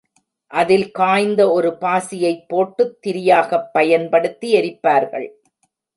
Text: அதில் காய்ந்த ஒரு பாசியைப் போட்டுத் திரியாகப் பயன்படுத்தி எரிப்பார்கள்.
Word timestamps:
அதில் 0.51 0.91
காய்ந்த 0.91 1.51
ஒரு 1.51 1.77
பாசியைப் 1.81 2.45
போட்டுத் 2.47 2.97
திரியாகப் 3.01 3.69
பயன்படுத்தி 3.73 4.53
எரிப்பார்கள். 4.55 5.29